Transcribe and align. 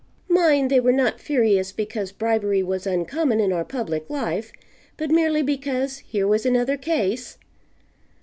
Mind, 0.27 0.71
they 0.71 0.79
were 0.79 0.91
not 0.91 1.19
furious 1.19 1.71
because 1.71 2.11
bribery 2.11 2.63
was 2.63 2.87
uncommon 2.87 3.39
in 3.39 3.53
our 3.53 3.63
public 3.63 4.09
life, 4.09 4.51
but 4.97 5.11
merely 5.11 5.43
because 5.43 5.99
here 5.99 6.25
was 6.25 6.43
another 6.43 6.75
case. 6.75 7.37